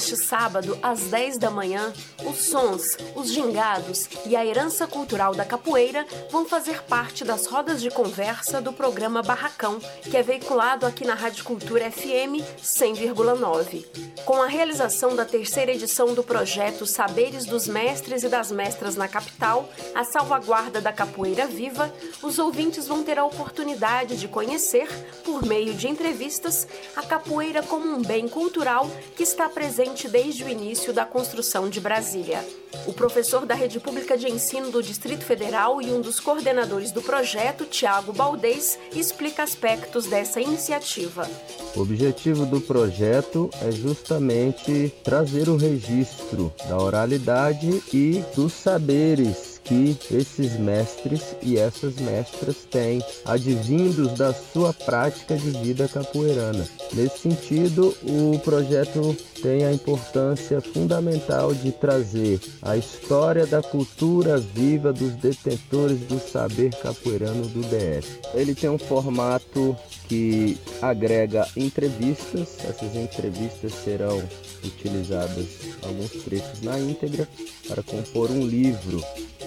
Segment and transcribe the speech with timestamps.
[0.00, 1.92] Neste sábado, às 10 da manhã,
[2.24, 7.82] os sons, os gingados e a herança cultural da capoeira vão fazer parte das rodas
[7.82, 13.84] de conversa do programa Barracão, que é veiculado aqui na Rádio Cultura FM 100,9.
[14.24, 19.06] Com a realização da terceira edição do projeto Saberes dos Mestres e das Mestras na
[19.06, 21.92] Capital, a salvaguarda da capoeira viva,
[22.22, 24.88] os ouvintes vão ter a oportunidade de conhecer,
[25.24, 30.48] por meio de entrevistas, a capoeira como um bem cultural que está presente desde o
[30.48, 32.44] início da construção de Brasília.
[32.86, 37.02] O professor da Rede Pública de Ensino do Distrito Federal e um dos coordenadores do
[37.02, 41.28] projeto, Tiago Baldez, explica aspectos dessa iniciativa.
[41.74, 49.96] O objetivo do projeto é justamente trazer o registro da oralidade e dos saberes que
[50.10, 56.66] esses mestres e essas mestras têm, advindos da sua prática de vida capoeirana.
[56.92, 64.92] Nesse sentido, o projeto tem a importância fundamental de trazer a história da cultura viva
[64.92, 68.20] dos detentores do saber capoeirano do DF.
[68.34, 69.76] Ele tem um formato
[70.08, 74.20] que agrega entrevistas, essas entrevistas serão
[74.64, 75.46] utilizadas
[75.82, 77.28] alguns trechos na íntegra
[77.68, 79.00] para compor um livro.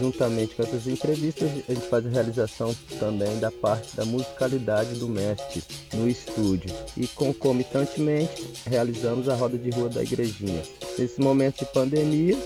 [0.00, 5.08] Juntamente com essas entrevistas, a gente faz a realização também da parte da musicalidade do
[5.08, 5.62] mestre
[5.94, 6.74] no estúdio.
[6.96, 10.62] E concomitantemente realizamos a roda de rua da igrejinha.
[10.98, 12.36] Nesse momento de pandemia,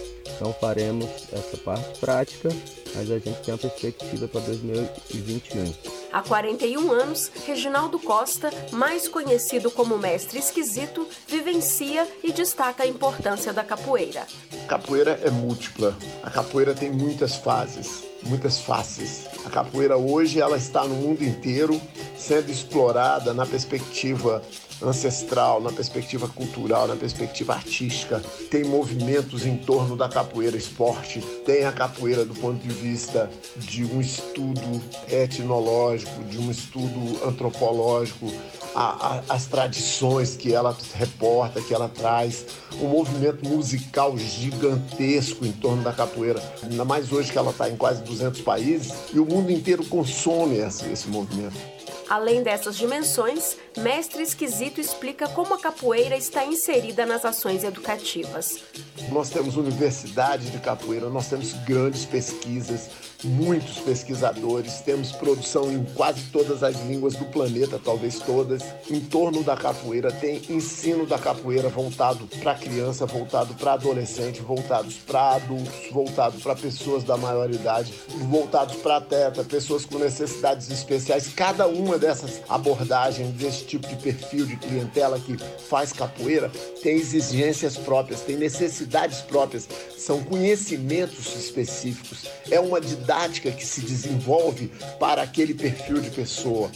[0.40, 2.48] não faremos essa parte prática,
[2.94, 5.72] mas a gente tem uma perspectiva para 2021.
[6.12, 13.52] Há 41 anos, Reginaldo Costa, mais conhecido como Mestre Esquisito, vivencia e destaca a importância
[13.52, 14.26] da capoeira.
[14.66, 15.96] Capoeira é múltipla.
[16.22, 19.26] A capoeira tem muitas fases, muitas faces.
[19.44, 21.80] A capoeira hoje ela está no mundo inteiro
[22.20, 24.42] sendo explorada na perspectiva
[24.82, 28.22] ancestral, na perspectiva cultural, na perspectiva artística.
[28.50, 33.84] Tem movimentos em torno da capoeira esporte, tem a capoeira do ponto de vista de
[33.84, 38.32] um estudo etnológico, de um estudo antropológico,
[38.74, 42.46] a, a, as tradições que ela reporta, que ela traz,
[42.80, 47.76] um movimento musical gigantesco em torno da capoeira, ainda mais hoje que ela está em
[47.76, 51.56] quase 200 países, e o mundo inteiro consome esse, esse movimento.
[52.10, 58.64] Além dessas dimensões, Mestre Esquisito explica como a capoeira está inserida nas ações educativas.
[59.12, 62.90] Nós temos universidade de capoeira, nós temos grandes pesquisas,
[63.24, 69.42] muitos pesquisadores, temos produção em quase todas as línguas do planeta, talvez todas, em torno
[69.42, 70.10] da capoeira.
[70.10, 76.54] Tem ensino da capoeira voltado para criança, voltado para adolescente, voltados para adultos, voltado para
[76.54, 77.92] pessoas da maioridade,
[78.28, 81.28] voltados para atleta, pessoas com necessidades especiais.
[81.28, 85.36] Cada uma dessas abordagens desse tipo de perfil de clientela que
[85.68, 86.50] faz capoeira
[86.82, 92.26] tem exigências próprias, tem necessidades próprias, são conhecimentos específicos.
[92.50, 94.68] É uma didática que se desenvolve
[95.00, 96.70] para aquele perfil de pessoa.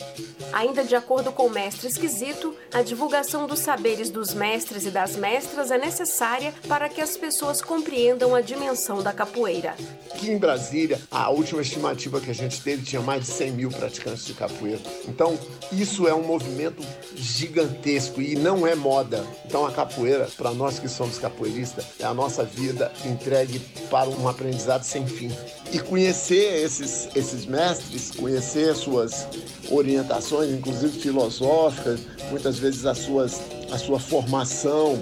[0.52, 5.14] Ainda de acordo com o mestre esquisito, a divulgação dos saberes dos mestres e das
[5.14, 9.76] mestras é necessária para que as pessoas compreendam a dimensão da capoeira.
[10.24, 13.68] Aqui em Brasília, a última estimativa que a gente teve tinha mais de 100 mil
[13.68, 14.80] praticantes de capoeira.
[15.06, 15.38] Então,
[15.70, 16.82] isso é um movimento
[17.14, 19.22] gigantesco e não é moda.
[19.44, 23.58] Então, a capoeira, para nós que somos capoeiristas, é a nossa vida entregue
[23.90, 25.30] para um aprendizado sem fim.
[25.70, 29.28] E conhecer esses, esses mestres, conhecer suas
[29.70, 34.98] orientações, inclusive filosóficas, muitas vezes as suas, a sua formação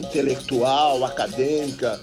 [0.00, 2.00] intelectual, acadêmica,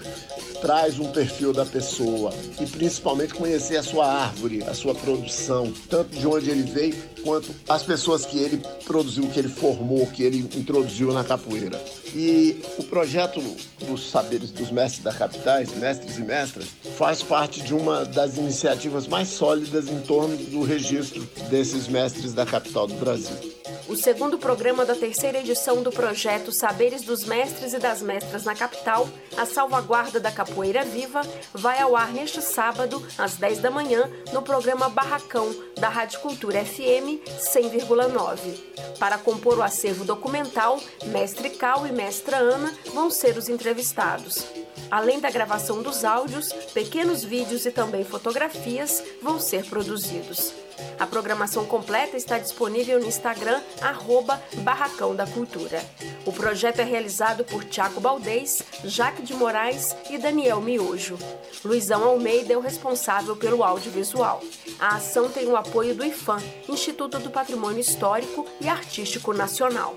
[0.62, 6.16] traz um perfil da pessoa e principalmente conhecer a sua árvore, a sua produção, tanto
[6.16, 10.38] de onde ele veio quanto as pessoas que ele produziu, que ele formou, que ele
[10.56, 11.82] introduziu na capoeira.
[12.14, 13.42] E o projeto
[13.86, 19.08] dos saberes dos mestres da capitais, mestres e mestras, faz parte de uma das iniciativas
[19.08, 23.51] mais sólidas em torno do registro desses mestres da capital do Brasil.
[23.92, 28.54] O segundo programa da terceira edição do projeto Saberes dos Mestres e das Mestras na
[28.54, 29.06] Capital,
[29.36, 31.20] a salvaguarda da capoeira viva,
[31.52, 36.64] vai ao ar neste sábado, às 10 da manhã, no programa Barracão, da Rádio Cultura
[36.64, 38.96] FM 100,9.
[38.98, 44.42] Para compor o acervo documental, Mestre Cal e Mestra Ana vão ser os entrevistados.
[44.90, 50.61] Além da gravação dos áudios, pequenos vídeos e também fotografias vão ser produzidos.
[50.98, 55.82] A programação completa está disponível no Instagram, arroba Barracão da Cultura.
[56.24, 61.18] O projeto é realizado por Tiago Baldez, Jaque de Moraes e Daniel Miojo.
[61.64, 64.42] Luizão Almeida é o responsável pelo audiovisual.
[64.78, 69.96] A ação tem o apoio do IFAM, Instituto do Patrimônio Histórico e Artístico Nacional.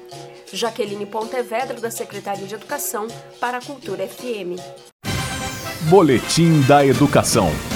[0.51, 3.07] Jaqueline Pontevedra, da Secretaria de Educação,
[3.39, 4.60] para a Cultura FM.
[5.89, 7.75] Boletim da Educação.